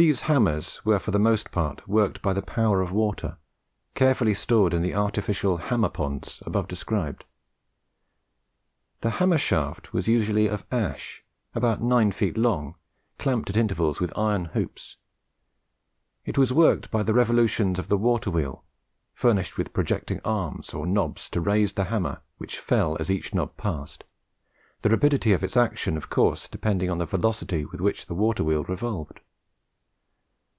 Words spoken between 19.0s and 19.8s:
furnished with